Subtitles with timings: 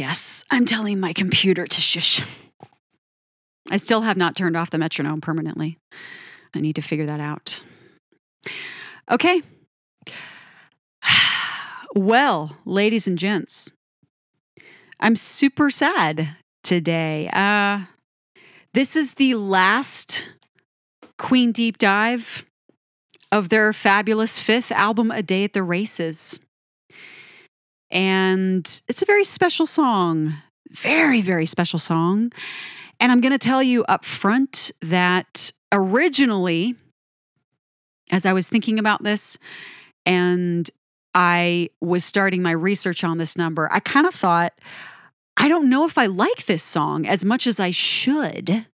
[0.00, 2.22] Yes, I'm telling my computer to shush.
[3.70, 5.76] I still have not turned off the metronome permanently.
[6.54, 7.62] I need to figure that out.
[9.10, 9.42] Okay.
[11.94, 13.72] Well, ladies and gents,
[15.00, 17.28] I'm super sad today.
[17.32, 17.86] Uh,
[18.72, 20.30] this is the last
[21.18, 22.46] Queen deep dive
[23.32, 26.38] of their fabulous fifth album, A Day at the Races.
[27.90, 30.34] And it's a very special song,
[30.70, 32.32] very, very special song.
[33.00, 36.76] And I'm going to tell you up front that originally,
[38.10, 39.38] as I was thinking about this
[40.04, 40.70] and
[41.14, 44.52] I was starting my research on this number, I kind of thought,
[45.36, 48.66] I don't know if I like this song as much as I should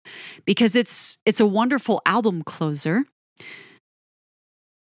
[0.45, 3.05] because it's it's a wonderful album closer.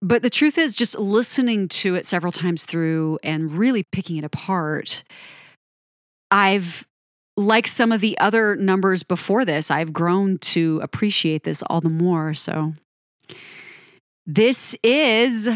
[0.02, 4.24] But the truth is just listening to it several times through and really picking it
[4.24, 5.04] apart,
[6.30, 6.86] I've
[7.36, 11.88] like some of the other numbers before this, I've grown to appreciate this all the
[11.88, 12.34] more.
[12.34, 12.74] So
[14.26, 15.48] this is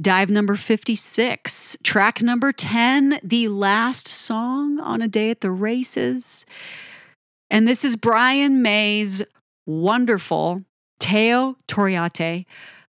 [0.00, 6.46] Dive number 56, track number 10, the last song on a day at the races.
[7.50, 9.24] And this is Brian May's
[9.66, 10.62] wonderful
[11.00, 12.46] Teo Torriatte,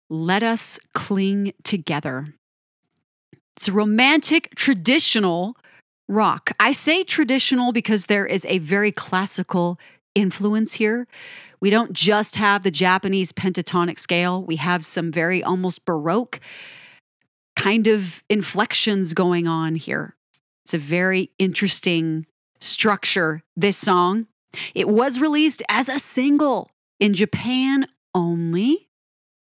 [0.08, 2.34] Let Us Cling Together.
[3.56, 5.56] It's a romantic, traditional
[6.08, 6.52] rock.
[6.60, 9.78] I say traditional because there is a very classical
[10.14, 11.08] influence here.
[11.60, 16.38] We don't just have the Japanese pentatonic scale, we have some very almost Baroque
[17.56, 20.14] kind of inflections going on here.
[20.64, 22.26] It's a very interesting
[22.60, 24.26] structure, this song.
[24.74, 26.70] It was released as a single
[27.00, 28.85] in Japan only.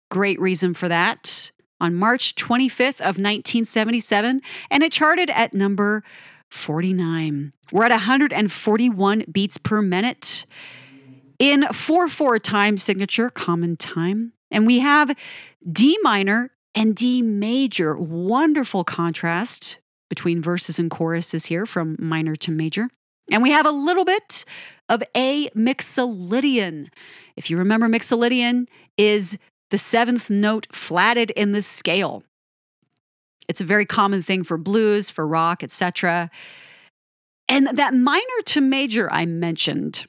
[0.09, 1.51] Great reason for that.
[1.81, 6.03] On March 25th of 1977, and it charted at number
[6.49, 7.53] 49.
[7.71, 10.45] We're at 141 beats per minute
[11.39, 14.33] in 4 4 time signature, common time.
[14.51, 15.15] And we have
[15.69, 17.97] D minor and D major.
[17.97, 22.87] Wonderful contrast between verses and choruses here from minor to major.
[23.31, 24.45] And we have a little bit
[24.87, 26.89] of A mixolydian.
[27.35, 29.37] If you remember, mixolydian is
[29.71, 32.23] the seventh note flatted in the scale.
[33.47, 36.29] It's a very common thing for blues, for rock, etc.
[37.47, 40.07] And that minor to major I mentioned,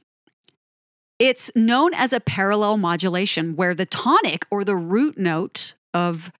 [1.18, 6.30] it's known as a parallel modulation where the tonic or the root note of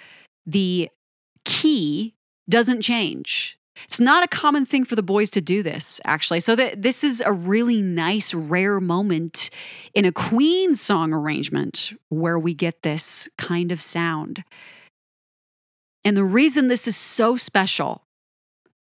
[0.46, 0.90] the
[1.44, 2.14] key
[2.48, 3.55] doesn't change.
[3.84, 6.40] It's not a common thing for the boys to do this, actually.
[6.40, 9.50] So that this is a really nice, rare moment
[9.94, 14.44] in a Queen song arrangement where we get this kind of sound.
[16.04, 18.02] And the reason this is so special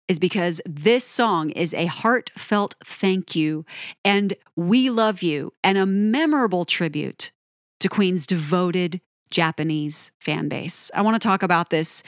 [0.08, 3.64] is because this song is a heartfelt thank you
[4.04, 7.30] and we love you and a memorable tribute
[7.78, 10.90] to Queen's devoted Japanese fan base.
[10.94, 12.02] I want to talk about this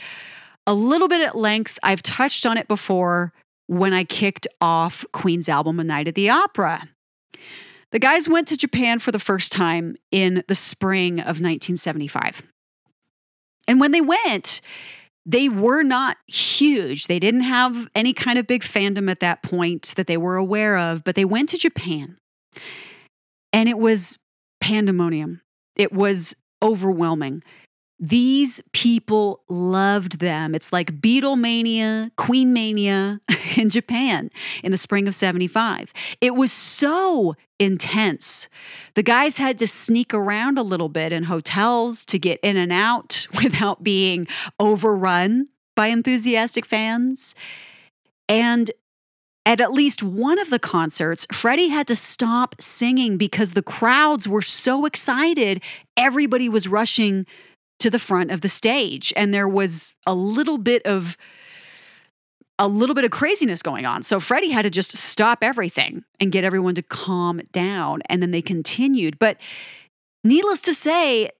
[0.66, 1.78] a little bit at length.
[1.82, 3.32] I've touched on it before
[3.66, 6.88] when I kicked off Queen's album, A Night at the Opera.
[7.90, 12.42] The guys went to Japan for the first time in the spring of 1975.
[13.68, 14.60] And when they went,
[15.24, 17.06] they were not huge.
[17.06, 20.76] They didn't have any kind of big fandom at that point that they were aware
[20.76, 22.16] of, but they went to Japan
[23.52, 24.18] and it was
[24.60, 25.42] pandemonium.
[25.76, 27.42] It was overwhelming.
[28.04, 30.56] These people loved them.
[30.56, 33.20] It's like Beatlemania, Queen Mania
[33.56, 34.28] in Japan
[34.64, 35.92] in the spring of 75.
[36.20, 38.48] It was so intense.
[38.94, 42.72] The guys had to sneak around a little bit in hotels to get in and
[42.72, 44.26] out without being
[44.58, 45.46] overrun
[45.76, 47.36] by enthusiastic fans.
[48.28, 48.72] And
[49.46, 54.26] at at least one of the concerts, Freddie had to stop singing because the crowds
[54.26, 55.62] were so excited.
[55.96, 57.26] Everybody was rushing
[57.82, 61.16] to the front of the stage, and there was a little bit of
[62.58, 64.02] a little bit of craziness going on.
[64.02, 68.30] So Freddie had to just stop everything and get everyone to calm down, and then
[68.30, 69.18] they continued.
[69.18, 69.40] But
[70.22, 71.30] needless to say,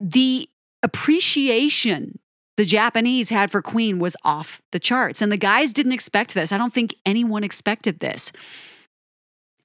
[0.00, 0.48] the
[0.82, 2.18] appreciation
[2.56, 5.20] the Japanese had for Queen was off the charts.
[5.20, 6.52] And the guys didn't expect this.
[6.52, 8.32] I don't think anyone expected this.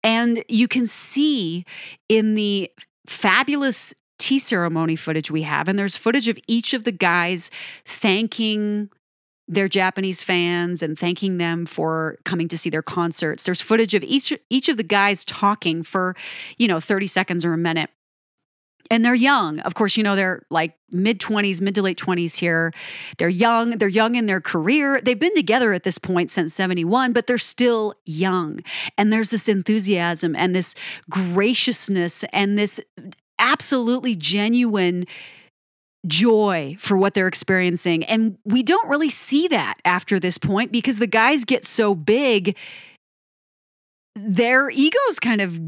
[0.04, 1.66] And you can see
[2.10, 2.70] in the
[3.08, 7.50] fabulous tea ceremony footage we have, and there's footage of each of the guys
[7.86, 8.90] thanking
[9.48, 13.44] their Japanese fans and thanking them for coming to see their concerts.
[13.44, 16.16] There's footage of each each of the guys talking for,
[16.58, 17.90] you know, 30 seconds or a minute.
[18.92, 19.60] and they're young.
[19.60, 22.74] Of course, you know, they're like mid 20s, mid to late 20s here.
[23.18, 23.78] They're young.
[23.78, 25.00] They're young in their career.
[25.02, 28.60] They've been together at this point since 71, but they're still young.
[28.98, 30.76] And there's this enthusiasm and this
[31.10, 32.82] graciousness and this
[33.42, 35.06] absolutely genuine
[36.08, 38.04] joy for what they're experiencing.
[38.06, 42.58] And we don't really see that after this point because the guys get so big
[44.16, 45.60] their egos kind of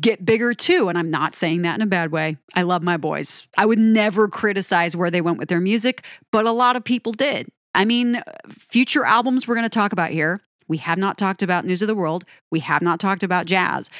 [0.00, 0.88] get bigger too.
[0.88, 2.36] And I'm not saying that in a bad way.
[2.54, 3.46] I love my boys.
[3.56, 7.12] I would never criticize where they went with their music, but a lot of people
[7.12, 7.48] did.
[7.74, 10.40] I mean, future albums we're going to talk about here.
[10.68, 12.24] We have not talked about News of the World.
[12.50, 13.90] We have not talked about jazz.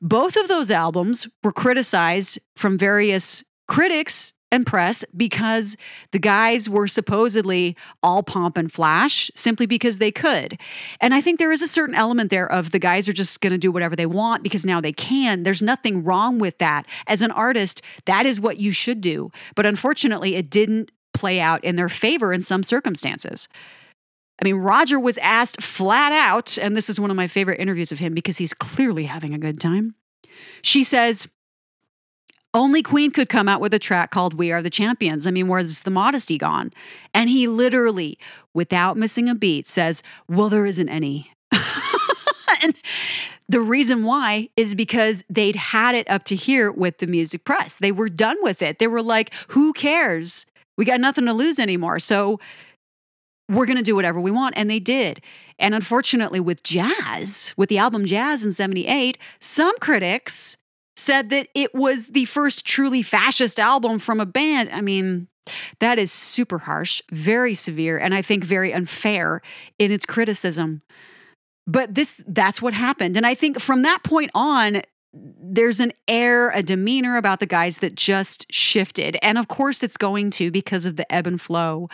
[0.00, 5.76] Both of those albums were criticized from various critics and press because
[6.12, 10.58] the guys were supposedly all pomp and flash simply because they could.
[11.00, 13.52] And I think there is a certain element there of the guys are just going
[13.52, 15.42] to do whatever they want because now they can.
[15.42, 16.86] There's nothing wrong with that.
[17.08, 19.32] As an artist, that is what you should do.
[19.56, 23.48] But unfortunately, it didn't play out in their favor in some circumstances.
[24.40, 27.92] I mean, Roger was asked flat out, and this is one of my favorite interviews
[27.92, 29.94] of him because he's clearly having a good time.
[30.62, 31.28] She says,
[32.54, 35.26] only Queen could come out with a track called We Are the Champions.
[35.26, 36.72] I mean, where's the modesty gone?
[37.12, 38.16] And he literally,
[38.54, 41.32] without missing a beat, says, Well, there isn't any.
[42.62, 42.74] and
[43.48, 47.76] the reason why is because they'd had it up to here with the music press.
[47.76, 48.78] They were done with it.
[48.78, 50.46] They were like, Who cares?
[50.76, 51.98] We got nothing to lose anymore.
[51.98, 52.38] So
[53.48, 54.54] we're going to do whatever we want.
[54.56, 55.22] And they did.
[55.58, 60.56] And unfortunately, with jazz, with the album Jazz in 78, some critics
[60.96, 64.70] said that it was the first truly fascist album from a band.
[64.72, 65.28] I mean,
[65.80, 69.42] that is super harsh, very severe, and I think very unfair
[69.78, 70.82] in its criticism.
[71.66, 73.16] But this that's what happened.
[73.16, 74.82] And I think from that point on,
[75.12, 79.16] there's an air, a demeanor about the guys that just shifted.
[79.22, 81.88] And of course, it's going to because of the ebb and flow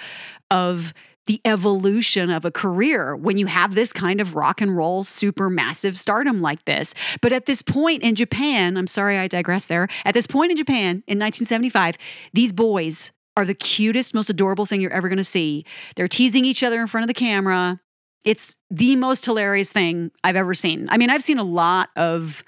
[0.50, 0.94] of
[1.26, 5.48] the evolution of a career when you have this kind of rock and roll super
[5.50, 6.94] massive stardom like this.
[7.20, 9.88] But at this point in Japan, I'm sorry I digress there.
[10.04, 11.98] At this point in Japan in 1975,
[12.32, 15.64] these boys are the cutest, most adorable thing you're ever going to see.
[15.96, 17.80] They're teasing each other in front of the camera.
[18.24, 20.88] It's the most hilarious thing I've ever seen.
[20.90, 22.44] I mean, I've seen a lot of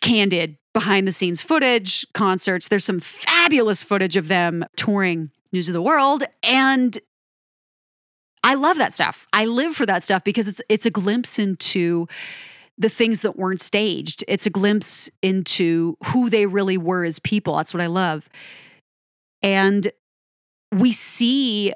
[0.00, 2.68] candid behind the scenes footage, concerts.
[2.68, 6.24] There's some fabulous footage of them touring News of the World.
[6.42, 6.98] And
[8.44, 9.26] I love that stuff.
[9.32, 12.08] I live for that stuff because it's it's a glimpse into
[12.78, 14.24] the things that weren't staged.
[14.28, 17.56] It's a glimpse into who they really were as people.
[17.56, 18.28] That's what I love.
[19.42, 19.92] And
[20.72, 21.72] we see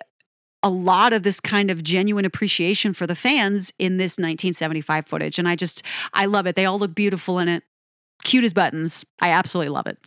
[0.63, 5.39] a lot of this kind of genuine appreciation for the fans in this 1975 footage.
[5.39, 6.57] And I just, I love it.
[6.57, 7.63] They all look beautiful in it.
[8.25, 9.05] Cute as buttons.
[9.21, 9.99] I absolutely love it.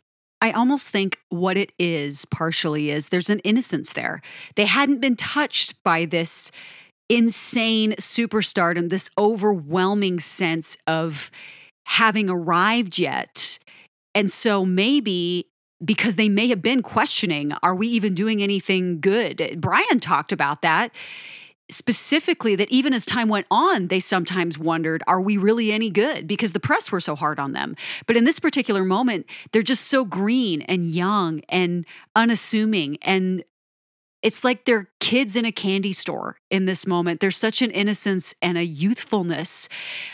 [0.41, 4.21] I almost think what it is partially is there's an innocence there.
[4.56, 6.51] They hadn't been touched by this
[7.09, 11.30] insane superstardom, this overwhelming sense of
[11.86, 13.59] having arrived yet.
[14.15, 15.47] And so maybe
[15.83, 19.57] because they may have been questioning, are we even doing anything good?
[19.59, 20.94] Brian talked about that
[21.69, 26.27] specifically that even as time went on, they sometimes wondered, are we really any good?
[26.27, 27.75] Because the press were so hard on them.
[28.07, 31.86] But in this particular moment, they're just so green and young and
[32.16, 32.98] unassuming.
[33.01, 33.43] And
[34.22, 37.22] it's like they're kids in a candy store in this moment.
[37.22, 39.70] There's such an innocence and a youthfulness,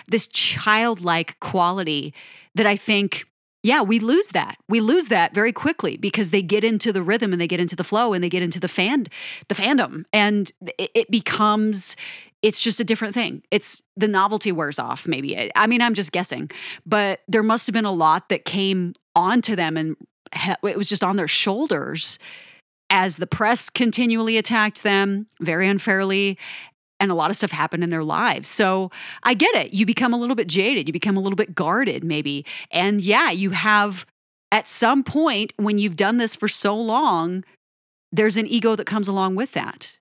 [0.08, 2.14] this childlike quality
[2.54, 3.26] that I think
[3.66, 4.58] yeah, we lose that.
[4.70, 7.76] We lose that very quickly because they get into the rhythm and they get into
[7.76, 9.08] the flow and they get into the fan,
[9.48, 11.96] the fandom, and it, it becomes.
[12.44, 13.42] It's just a different thing.
[13.50, 15.08] It's the novelty wears off.
[15.08, 16.52] Maybe I mean I'm just guessing,
[16.86, 19.96] but there must have been a lot that came onto them and
[20.64, 22.20] it was just on their shoulders
[22.92, 26.38] as the press continually attacked them very unfairly
[27.06, 28.50] and a lot of stuff happened in their lives.
[28.50, 28.92] So
[29.24, 29.74] I get it.
[29.74, 32.46] You become a little bit jaded, you become a little bit guarded, maybe.
[32.72, 34.06] And yeah, you have
[34.52, 37.44] at some point when you've done this for so long,
[38.12, 40.00] there's an ego that comes along with that.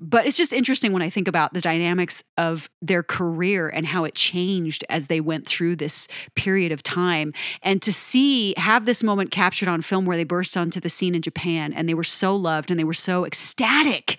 [0.00, 4.04] But it's just interesting when I think about the dynamics of their career and how
[4.04, 7.32] it changed as they went through this period of time.
[7.62, 11.16] And to see, have this moment captured on film where they burst onto the scene
[11.16, 14.18] in Japan and they were so loved and they were so ecstatic,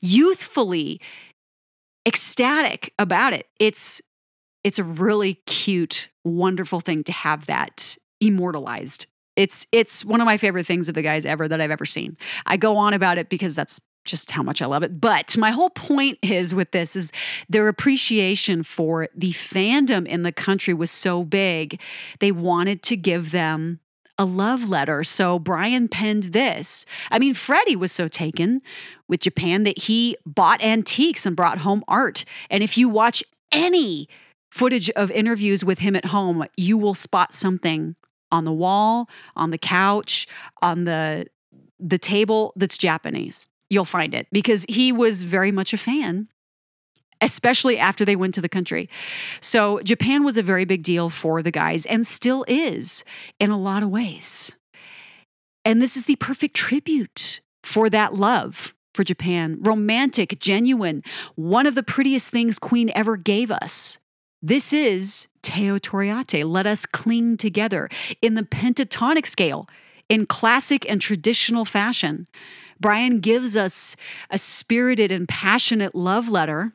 [0.00, 0.98] youthfully
[2.08, 3.46] ecstatic about it.
[3.60, 4.00] It's
[4.64, 9.06] it's a really cute, wonderful thing to have that immortalized.
[9.36, 12.16] It's it's one of my favorite things of the guys ever that I've ever seen.
[12.46, 15.00] I go on about it because that's just how much I love it.
[15.00, 17.12] But my whole point is with this is
[17.48, 21.80] their appreciation for the fandom in the country was so big.
[22.18, 23.80] They wanted to give them
[24.18, 25.04] a love letter.
[25.04, 26.84] So Brian penned this.
[27.10, 28.60] I mean, Freddie was so taken
[29.06, 32.24] with Japan that he bought antiques and brought home art.
[32.50, 33.22] And if you watch
[33.52, 34.08] any
[34.50, 37.94] footage of interviews with him at home, you will spot something
[38.30, 40.26] on the wall, on the couch,
[40.62, 41.26] on the
[41.80, 43.48] the table that's Japanese.
[43.70, 46.28] You'll find it because he was very much a fan
[47.20, 48.88] especially after they went to the country.
[49.40, 53.04] So Japan was a very big deal for the guys and still is
[53.40, 54.54] in a lot of ways.
[55.64, 59.58] And this is the perfect tribute for that love for Japan.
[59.60, 61.02] Romantic, genuine,
[61.34, 63.98] one of the prettiest things Queen ever gave us.
[64.40, 66.44] This is Teo Torriatte.
[66.44, 67.88] Let us cling together
[68.22, 69.68] in the pentatonic scale,
[70.08, 72.28] in classic and traditional fashion.
[72.80, 73.96] Brian gives us
[74.30, 76.72] a spirited and passionate love letter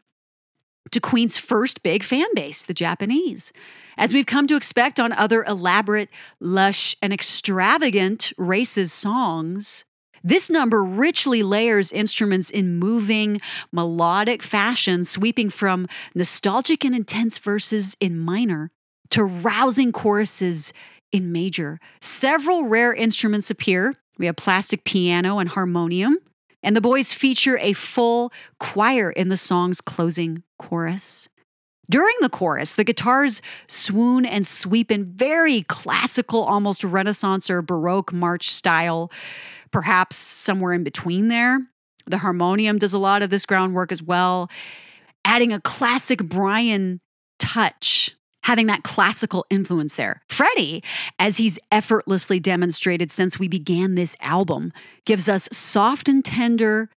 [0.93, 3.51] to Queen's first big fan base, the Japanese.
[3.97, 6.09] As we've come to expect on other elaborate,
[6.39, 9.83] lush, and extravagant races songs,
[10.23, 17.97] this number richly layers instruments in moving, melodic fashion, sweeping from nostalgic and intense verses
[17.99, 18.71] in minor
[19.09, 20.71] to rousing choruses
[21.11, 21.79] in major.
[22.01, 23.95] Several rare instruments appear.
[24.17, 26.17] We have plastic piano and harmonium,
[26.63, 31.27] and the boys feature a full choir in the song's closing chorus.
[31.89, 38.13] During the chorus, the guitars swoon and sweep in very classical, almost Renaissance or Baroque
[38.13, 39.11] march style,
[39.71, 41.59] perhaps somewhere in between there.
[42.05, 44.49] The harmonium does a lot of this groundwork as well,
[45.25, 47.01] adding a classic Brian
[47.37, 50.21] touch having that classical influence there.
[50.27, 50.83] Freddie,
[51.19, 54.71] as he's effortlessly demonstrated since we began this album,
[55.05, 56.89] gives us soft and tender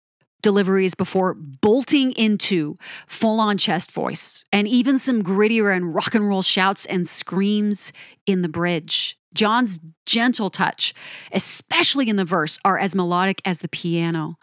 [0.43, 2.76] deliveries before bolting into
[3.07, 7.93] full on chest voice and even some grittier and rock and roll shouts and screams
[8.26, 9.19] in the bridge.
[9.35, 10.95] John's gentle touch,
[11.33, 14.38] especially in the verse, are as melodic as the piano.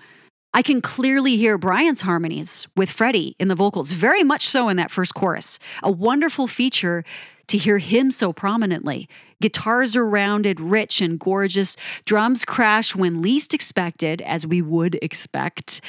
[0.55, 4.77] I can clearly hear Brian's harmonies with Freddie in the vocals, very much so in
[4.77, 5.57] that first chorus.
[5.81, 7.03] A wonderful feature
[7.47, 9.09] to hear him so prominently.
[9.41, 11.75] Guitars are rounded, rich, and gorgeous.
[12.05, 15.81] Drums crash when least expected, as we would expect.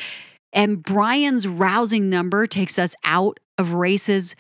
[0.53, 4.35] And Brian's rousing number takes us out of races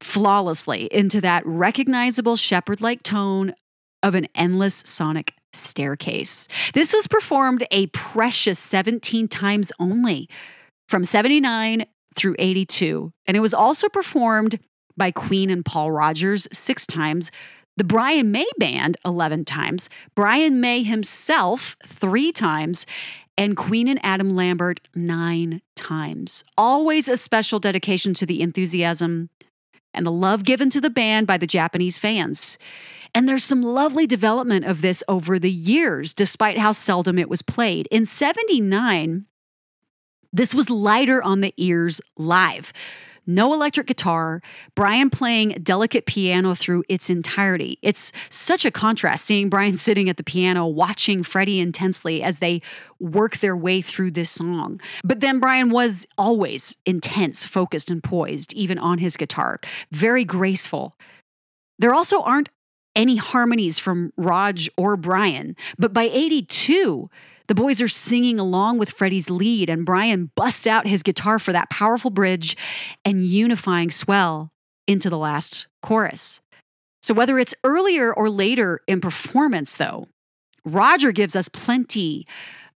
[0.00, 3.52] flawlessly into that recognizable shepherd like tone
[4.02, 6.48] of an endless sonic staircase.
[6.72, 10.28] This was performed a precious 17 times only
[10.88, 11.84] from 79
[12.14, 13.12] through 82.
[13.26, 14.58] And it was also performed
[14.96, 17.30] by Queen and Paul Rodgers six times,
[17.76, 22.86] the Brian May Band 11 times, Brian May himself three times,
[23.36, 26.44] and Queen and Adam Lambert nine times.
[26.56, 29.28] Always a special dedication to the enthusiasm
[29.92, 32.58] and the love given to the band by the Japanese fans.
[33.14, 37.42] And there's some lovely development of this over the years, despite how seldom it was
[37.42, 37.86] played.
[37.90, 39.26] In 79,
[40.32, 42.72] this was lighter on the ears live.
[43.26, 44.42] No electric guitar,
[44.74, 47.78] Brian playing delicate piano through its entirety.
[47.80, 52.60] It's such a contrast seeing Brian sitting at the piano watching Freddie intensely as they
[52.98, 54.80] work their way through this song.
[55.04, 59.58] But then Brian was always intense, focused, and poised, even on his guitar.
[59.90, 60.96] Very graceful.
[61.78, 62.50] There also aren't
[62.96, 65.56] any harmonies from Rog or Brian.
[65.78, 67.10] But by 82,
[67.46, 71.52] the boys are singing along with Freddie's lead, and Brian busts out his guitar for
[71.52, 72.56] that powerful bridge
[73.04, 74.50] and unifying swell
[74.86, 76.40] into the last chorus.
[77.02, 80.08] So, whether it's earlier or later in performance, though,
[80.64, 82.26] Roger gives us plenty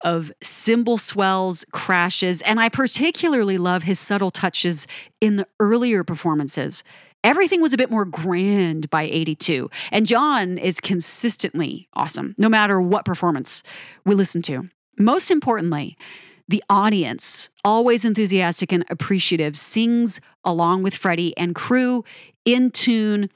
[0.02, 4.86] of cymbal swells, crashes, and I particularly love his subtle touches
[5.20, 6.84] in the earlier performances
[7.28, 9.68] Everything was a bit more grand by 82.
[9.92, 13.62] And John is consistently awesome, no matter what performance
[14.06, 14.70] we listen to.
[14.98, 15.98] Most importantly,
[16.48, 22.02] the audience, always enthusiastic and appreciative, sings along with Freddie and crew
[22.46, 23.28] in tune,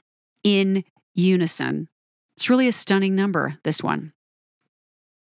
[0.43, 0.83] in
[1.13, 1.87] unison.
[2.35, 4.11] It's really a stunning number, this one.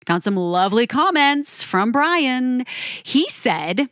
[0.06, 2.64] Found some lovely comments from Brian.
[3.04, 3.90] He said,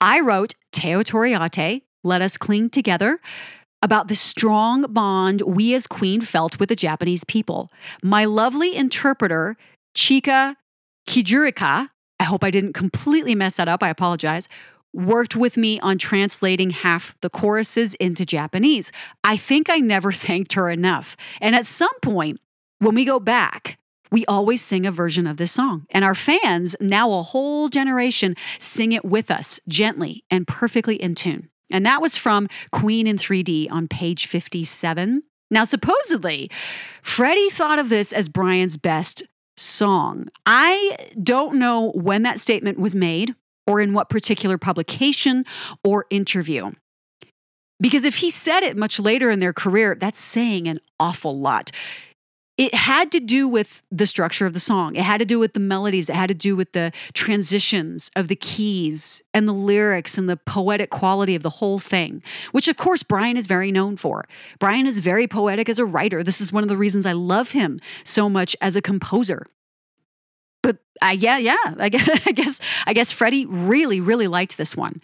[0.00, 3.18] I wrote Teo Torriatte, Let Us Cling Together
[3.82, 7.70] about the strong bond we as Queen felt with the Japanese people.
[8.02, 9.56] My lovely interpreter,
[9.94, 10.56] Chika
[11.06, 11.88] Kijurika,
[12.20, 14.48] I hope I didn't completely mess that up, I apologize,
[14.92, 18.92] worked with me on translating half the choruses into Japanese.
[19.24, 21.16] I think I never thanked her enough.
[21.40, 22.40] And at some point,
[22.78, 23.78] when we go back,
[24.10, 25.86] we always sing a version of this song.
[25.90, 31.14] And our fans, now a whole generation, sing it with us gently and perfectly in
[31.14, 31.48] tune.
[31.72, 35.24] And that was from Queen in 3D on page 57.
[35.50, 36.50] Now, supposedly,
[37.02, 39.24] Freddie thought of this as Brian's best
[39.56, 40.28] song.
[40.46, 43.34] I don't know when that statement was made
[43.66, 45.44] or in what particular publication
[45.82, 46.70] or interview.
[47.80, 51.70] Because if he said it much later in their career, that's saying an awful lot.
[52.58, 54.94] It had to do with the structure of the song.
[54.94, 56.10] It had to do with the melodies.
[56.10, 60.36] It had to do with the transitions of the keys and the lyrics and the
[60.36, 64.26] poetic quality of the whole thing, which of course Brian is very known for.
[64.58, 66.22] Brian is very poetic as a writer.
[66.22, 69.46] This is one of the reasons I love him so much as a composer
[70.62, 74.76] but uh, yeah, yeah, I guess, I guess I guess Freddie really, really liked this
[74.76, 75.02] one,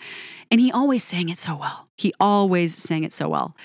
[0.50, 1.88] and he always sang it so well.
[1.96, 3.56] He always sang it so well.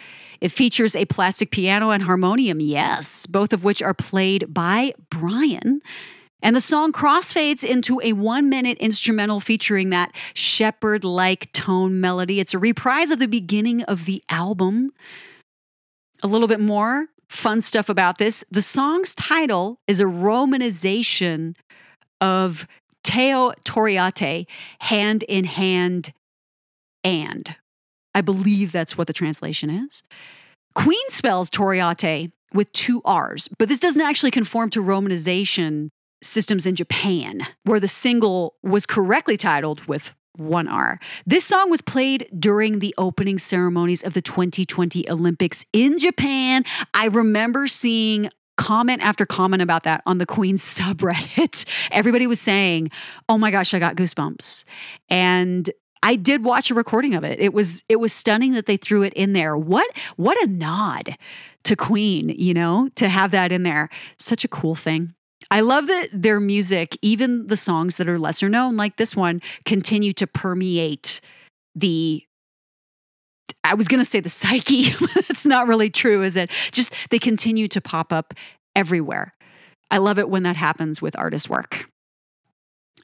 [0.44, 5.80] It features a plastic piano and harmonium, yes, both of which are played by Brian.
[6.42, 12.42] And the song crossfades into a one minute instrumental featuring that shepherd like tone melody.
[12.42, 14.92] It's a reprise of the beginning of the album.
[16.22, 18.44] A little bit more fun stuff about this.
[18.52, 21.56] The song's title is a romanization
[22.20, 22.68] of
[23.06, 24.46] Teo Torriatte,
[24.80, 26.12] hand in hand
[27.02, 27.56] and.
[28.16, 30.04] I believe that's what the translation is.
[30.76, 35.90] Queen spells Torriatte with two R's, but this doesn't actually conform to romanization
[36.22, 41.00] systems in Japan, where the single was correctly titled with one R.
[41.26, 46.64] This song was played during the opening ceremonies of the 2020 Olympics in Japan.
[46.94, 51.66] I remember seeing comment after comment about that on the Queen subreddit.
[51.92, 52.90] Everybody was saying,
[53.30, 54.64] "Oh my gosh, I got goosebumps."
[55.10, 55.70] And
[56.04, 57.40] I did watch a recording of it.
[57.40, 59.58] It was it was stunning that they threw it in there.
[59.58, 61.16] What what a nod
[61.64, 63.90] to Queen, you know, to have that in there.
[64.20, 65.16] Such a cool thing.
[65.50, 69.42] I love that their music, even the songs that are lesser known like this one,
[69.66, 71.22] continue to permeate
[71.74, 72.24] the
[73.64, 74.90] I was going to say the psyche.
[75.16, 76.52] That's not really true, is it?
[76.72, 78.34] Just they continue to pop up
[78.76, 79.34] everywhere.
[79.90, 81.90] I love it when that happens with artist work.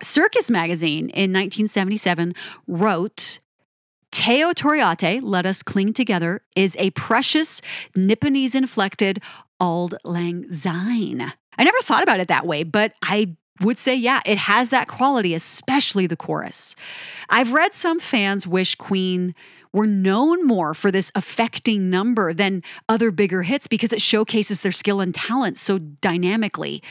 [0.02, 2.34] Circus Magazine in 1977
[2.68, 3.40] wrote
[4.12, 7.62] Teo Torriatte, Let Us Cling Together, is a precious
[7.96, 9.22] Nipponese inflected
[9.60, 11.34] Auld Lang Syne.
[11.58, 14.88] I never thought about it that way, but I would say, yeah, it has that
[14.88, 16.76] quality, especially the chorus.
[17.30, 19.36] I've read some fans wish Queen
[19.74, 24.72] were known more for this affecting number than other bigger hits because it showcases their
[24.72, 26.82] skill and talent so dynamically.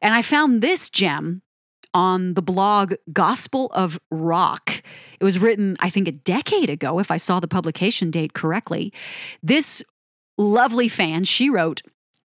[0.00, 1.41] And I found this gem
[1.94, 4.82] on the blog Gospel of Rock.
[5.20, 8.92] It was written, I think, a decade ago, if I saw the publication date correctly.
[9.42, 9.82] This
[10.38, 11.82] lovely fan, she wrote,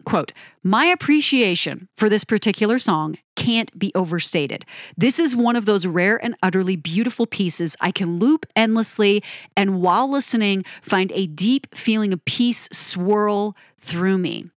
[0.05, 4.67] Quote, my appreciation for this particular song can't be overstated.
[4.97, 9.23] This is one of those rare and utterly beautiful pieces I can loop endlessly
[9.57, 14.51] and while listening find a deep feeling of peace swirl through me.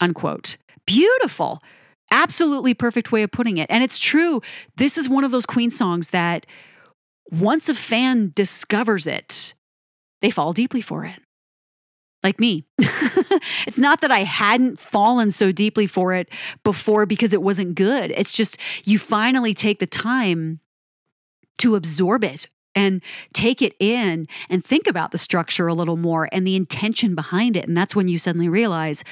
[0.00, 0.56] Unquote.
[0.86, 1.60] Beautiful.
[2.10, 3.66] Absolutely perfect way of putting it.
[3.70, 4.42] And it's true.
[4.76, 6.46] This is one of those Queen songs that
[7.30, 9.54] once a fan discovers it,
[10.20, 11.20] they fall deeply for it
[12.22, 12.64] like me.
[12.78, 16.28] it's not that I hadn't fallen so deeply for it
[16.64, 18.12] before because it wasn't good.
[18.16, 20.58] It's just you finally take the time
[21.58, 26.28] to absorb it and take it in and think about the structure a little more
[26.32, 27.66] and the intention behind it.
[27.66, 29.02] And that's when you suddenly realize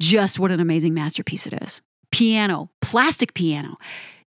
[0.00, 1.82] just what an amazing masterpiece it is.
[2.12, 3.74] Piano, plastic piano,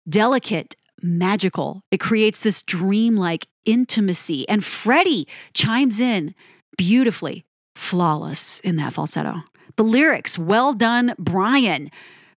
[0.08, 1.82] delicate, magical.
[1.90, 4.48] It creates this dreamlike intimacy.
[4.48, 6.34] And Freddie chimes in
[6.76, 7.44] beautifully
[7.76, 9.42] flawless in that falsetto.
[9.76, 11.90] The lyrics, well done, Brian,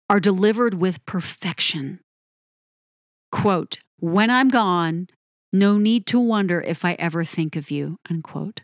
[0.08, 2.00] are delivered with perfection.
[3.30, 5.08] Quote, when I'm gone,
[5.52, 8.62] no need to wonder if I ever think of you, unquote.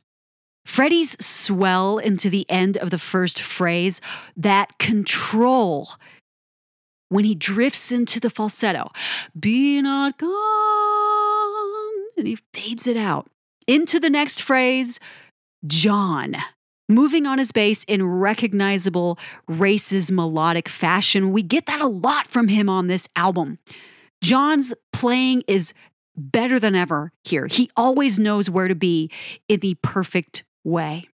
[0.65, 4.01] Freddie's swell into the end of the first phrase,
[4.37, 5.91] that control
[7.13, 8.91] when he drifts into the falsetto,
[9.39, 10.31] be not gone,
[12.17, 13.29] and he fades it out.
[13.67, 14.99] Into the next phrase,
[15.67, 16.37] John,
[16.89, 21.33] moving on his bass in recognizable races melodic fashion.
[21.33, 23.59] We get that a lot from him on this album.
[24.23, 25.75] John's playing is
[26.17, 27.47] better than ever here.
[27.47, 29.11] He always knows where to be
[29.49, 31.09] in the perfect way.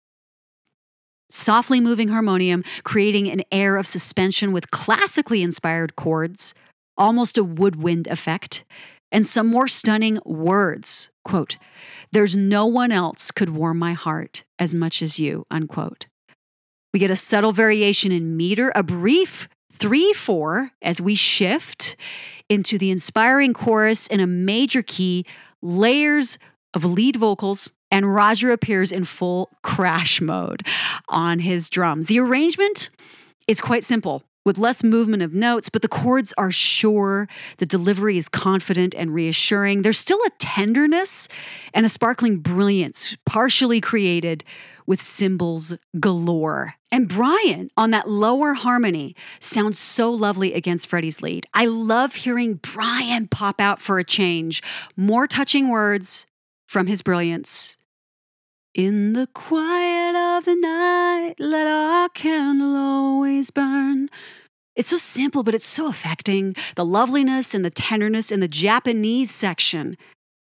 [1.29, 6.53] Softly moving harmonium, creating an air of suspension with classically inspired chords,
[6.97, 8.63] almost a woodwind effect,
[9.11, 11.09] and some more stunning words.
[11.23, 11.57] Quote,
[12.11, 16.07] There's no one else could warm my heart as much as you, unquote.
[16.93, 21.95] We get a subtle variation in meter, a brief 3 4 as we shift
[22.49, 25.25] into the inspiring chorus in a major key,
[25.61, 26.37] layers
[26.73, 30.63] of lead vocals and Roger appears in full crash mode
[31.07, 32.07] on his drums.
[32.07, 32.89] The arrangement
[33.47, 37.27] is quite simple with less movement of notes, but the chords are sure.
[37.57, 39.81] The delivery is confident and reassuring.
[39.81, 41.27] There's still a tenderness
[41.73, 44.43] and a sparkling brilliance, partially created
[44.85, 46.75] with cymbals galore.
[46.91, 51.47] And Brian on that lower harmony sounds so lovely against Freddie's lead.
[51.55, 54.61] I love hearing Brian pop out for a change.
[54.95, 56.27] More touching words
[56.65, 57.77] from his brilliance.
[58.73, 64.09] In the quiet of the night, let our candle always burn.
[64.75, 66.55] It's so simple, but it's so affecting.
[66.75, 69.95] The loveliness and the tenderness in the Japanese section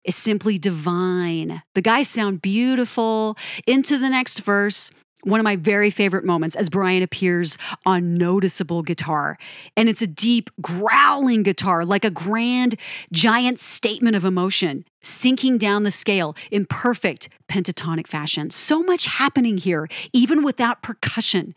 [0.04, 1.64] is simply divine.
[1.74, 3.36] The guys sound beautiful.
[3.66, 4.92] Into the next verse,
[5.24, 9.38] one of my very favorite moments as Brian appears on noticeable guitar.
[9.76, 12.76] And it's a deep, growling guitar, like a grand,
[13.12, 18.50] giant statement of emotion, sinking down the scale in perfect pentatonic fashion.
[18.50, 21.54] So much happening here, even without percussion.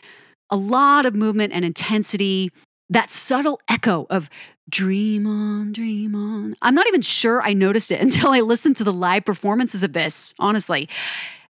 [0.51, 2.51] A lot of movement and intensity,
[2.91, 4.29] that subtle echo of
[4.69, 6.55] dream on, dream on.
[6.63, 9.93] I'm not even sure I noticed it until I listened to the live performances of
[9.93, 10.89] this, honestly.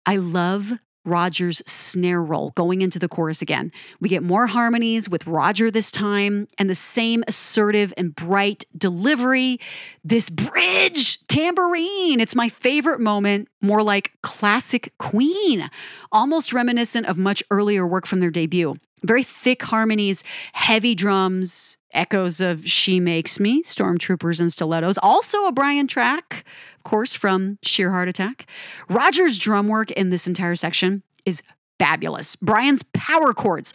[0.06, 0.74] I love
[1.06, 3.72] Roger's snare roll going into the chorus again.
[4.00, 9.60] We get more harmonies with Roger this time and the same assertive and bright delivery.
[10.04, 15.70] This bridge tambourine, it's my favorite moment, more like classic Queen,
[16.12, 18.76] almost reminiscent of much earlier work from their debut.
[19.04, 25.52] Very thick harmonies, heavy drums, echoes of She Makes Me, Stormtroopers and Stilettos, also a
[25.52, 26.44] Brian track
[26.84, 28.46] of course, from Sheer Heart Attack.
[28.90, 31.42] Roger's drum work in this entire section is
[31.80, 32.36] fabulous.
[32.36, 33.74] Brian's power chords,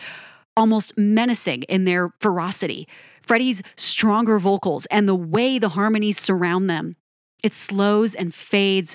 [0.55, 2.87] almost menacing in their ferocity.
[3.23, 6.97] Freddie's stronger vocals and the way the harmonies surround them.
[7.43, 8.95] It slows and fades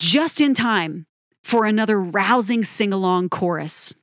[0.00, 1.06] just in time
[1.44, 3.94] for another rousing sing along chorus.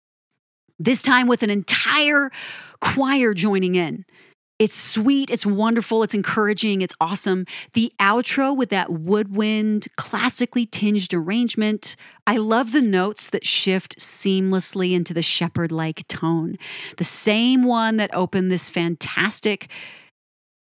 [0.79, 2.31] This time with an entire
[2.79, 4.05] choir joining in.
[4.59, 7.45] It's sweet, it's wonderful, it's encouraging, it's awesome.
[7.73, 11.95] The outro with that woodwind, classically tinged arrangement.
[12.25, 16.57] I love the notes that shift seamlessly into the shepherd like tone.
[16.97, 19.69] The same one that opened this fantastic,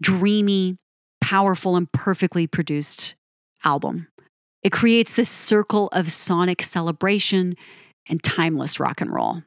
[0.02, 0.76] dreamy,
[1.22, 3.16] powerful, and perfectly produced
[3.64, 4.08] album.
[4.62, 7.56] It creates this circle of sonic celebration
[8.10, 9.44] and timeless rock and roll.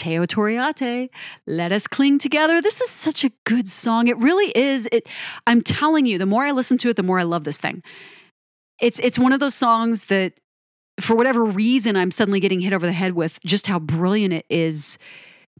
[0.00, 1.10] Teo Torriatte,
[1.46, 2.62] Let Us Cling Together.
[2.62, 4.08] This is such a good song.
[4.08, 4.88] It really is.
[4.90, 5.06] It
[5.46, 7.82] I'm telling you, the more I listen to it, the more I love this thing.
[8.80, 10.40] It's it's one of those songs that
[10.98, 14.46] for whatever reason I'm suddenly getting hit over the head with just how brilliant it
[14.48, 14.96] is.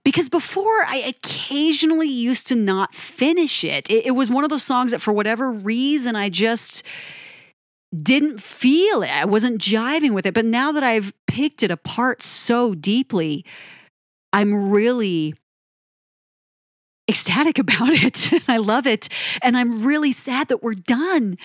[0.04, 3.90] Because before I occasionally used to not finish it.
[3.90, 6.82] It, it was one of those songs that for whatever reason I just
[7.94, 9.10] didn't feel it.
[9.10, 10.32] I wasn't jiving with it.
[10.32, 13.44] But now that I've picked it apart so deeply,
[14.32, 15.34] I'm really
[17.10, 18.48] ecstatic about it.
[18.48, 19.08] I love it.
[19.42, 21.36] And I'm really sad that we're done.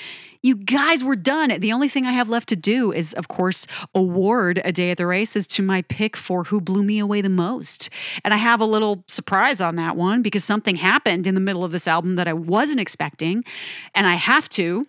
[0.42, 1.60] You guys, we're done.
[1.60, 4.98] The only thing I have left to do is, of course, award a day at
[4.98, 7.90] the races to my pick for who blew me away the most.
[8.24, 11.64] And I have a little surprise on that one because something happened in the middle
[11.64, 13.44] of this album that I wasn't expecting.
[13.96, 14.86] And I have to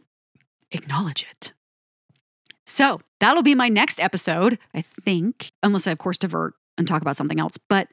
[0.73, 1.53] acknowledge it.
[2.67, 7.03] So that'll be my next episode, I think, unless I, of course, divert and talk
[7.03, 7.59] about something else.
[7.69, 7.89] But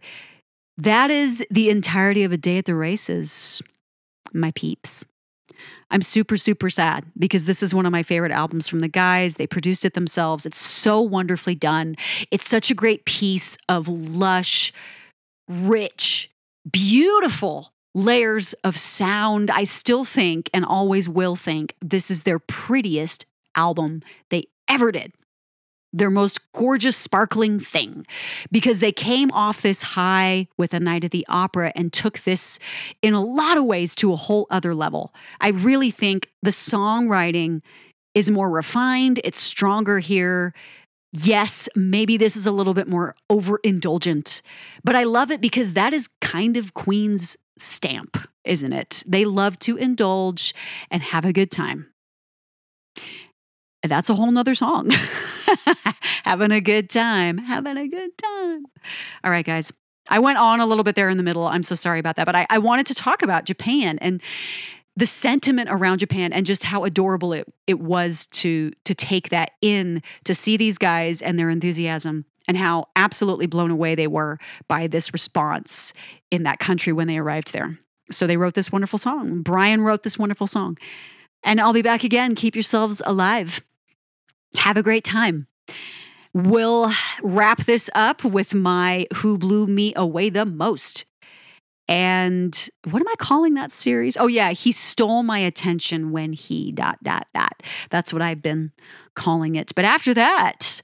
[0.77, 3.61] that is the entirety of a day at the races,
[4.33, 5.05] my peeps.
[5.91, 9.35] I'm super, super sad because this is one of my favorite albums from the guys.
[9.35, 10.45] They produced it themselves.
[10.45, 11.95] It's so wonderfully done.
[12.31, 14.73] It's such a great piece of lush,
[15.47, 16.31] rich,
[16.69, 19.51] beautiful layers of sound.
[19.51, 25.13] I still think and always will think this is their prettiest album they ever did
[25.93, 28.05] their most gorgeous, sparkling thing
[28.51, 32.59] because they came off this high with a night at the opera and took this
[33.01, 35.13] in a lot of ways to a whole other level.
[35.39, 37.61] I really think the songwriting
[38.15, 40.53] is more refined, it's stronger here.
[41.15, 44.41] Yes, maybe this is a little bit more overindulgent,
[44.83, 49.03] but I love it because that is kind of Queen's stamp, isn't it?
[49.05, 50.55] They love to indulge
[50.89, 51.93] and have a good time
[53.83, 54.91] that's a whole nother song.
[56.23, 58.65] having a good time, having a good time.
[59.23, 59.71] All right, guys.
[60.09, 61.47] I went on a little bit there in the middle.
[61.47, 62.25] I'm so sorry about that.
[62.25, 64.21] But I, I wanted to talk about Japan and
[64.95, 69.51] the sentiment around Japan and just how adorable it, it was to to take that
[69.61, 74.37] in, to see these guys and their enthusiasm and how absolutely blown away they were
[74.67, 75.93] by this response
[76.29, 77.77] in that country when they arrived there.
[78.11, 79.41] So they wrote this wonderful song.
[79.41, 80.77] Brian wrote this wonderful song.
[81.43, 82.35] And I'll be back again.
[82.35, 83.63] Keep yourselves alive.
[84.55, 85.47] Have a great time.
[86.33, 91.05] We'll wrap this up with my Who Blew Me Away the Most.
[91.87, 94.15] And what am I calling that series?
[94.17, 97.61] Oh, yeah, he stole my attention when he dot, dot, dot.
[97.89, 98.71] That's what I've been
[99.15, 99.73] calling it.
[99.75, 100.81] But after that,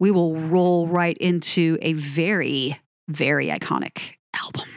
[0.00, 2.78] we will roll right into a very,
[3.08, 4.68] very iconic album.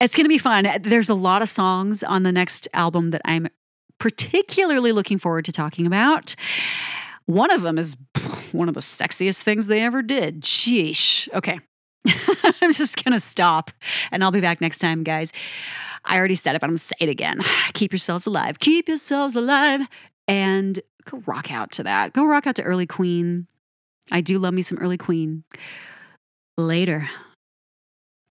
[0.00, 0.66] It's going to be fun.
[0.82, 3.48] There's a lot of songs on the next album that I'm
[3.98, 6.34] particularly looking forward to talking about.
[7.26, 7.96] One of them is
[8.52, 10.42] one of the sexiest things they ever did.
[10.42, 11.28] Sheesh.
[11.34, 11.60] Okay.
[12.62, 13.70] I'm just going to stop
[14.10, 15.32] and I'll be back next time, guys.
[16.04, 17.40] I already said it, but I'm going to say it again.
[17.74, 18.58] Keep yourselves alive.
[18.58, 19.86] Keep yourselves alive
[20.26, 22.12] and go rock out to that.
[22.12, 23.46] Go rock out to Early Queen.
[24.10, 25.44] I do love me some Early Queen.
[26.56, 27.08] Later.